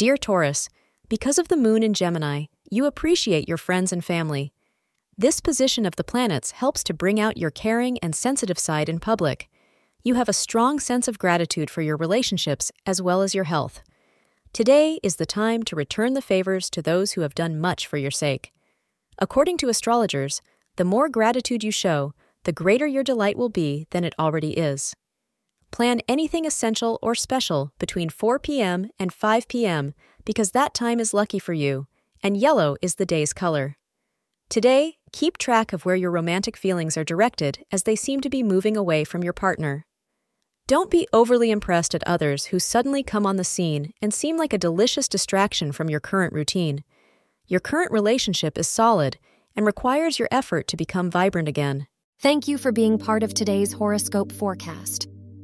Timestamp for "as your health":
13.20-13.82